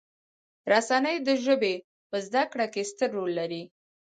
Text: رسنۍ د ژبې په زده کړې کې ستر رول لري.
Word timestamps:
رسنۍ 0.71 1.15
د 1.27 1.29
ژبې 1.45 1.75
په 2.09 2.17
زده 2.25 2.43
کړې 2.51 2.67
کې 2.73 2.83
ستر 2.91 3.09
رول 3.15 3.31
لري. 3.39 3.63